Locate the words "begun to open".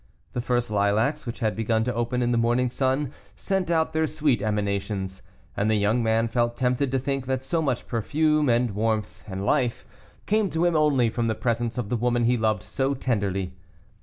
1.55-2.23